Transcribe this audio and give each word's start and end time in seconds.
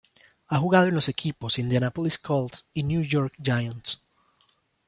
Ha 0.47 0.57
jugado 0.57 0.87
en 0.87 0.95
los 0.95 1.09
equipos 1.09 1.59
Indianapolis 1.59 2.17
Colts 2.17 2.67
y 2.73 2.81
New 2.81 3.03
York 3.05 3.35
Giants. 3.39 4.01